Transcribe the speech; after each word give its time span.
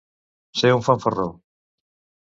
Ser 0.61 0.71
un 0.77 0.81
fanfarró. 0.87 1.29